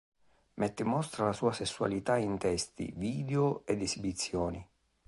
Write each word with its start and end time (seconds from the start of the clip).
Mette 0.57 0.81
in 0.81 0.89
mostra 0.89 1.25
la 1.25 1.31
sua 1.31 1.51
sessualità 1.53 2.17
in 2.17 2.39
testi, 2.39 2.91
video 2.95 3.63
ed 3.67 3.83
esibizioni. 3.83 4.67